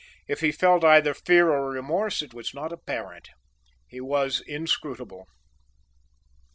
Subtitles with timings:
[0.27, 3.29] If he felt either fear or remorse it was not apparent.
[3.85, 5.27] He was inscrutable.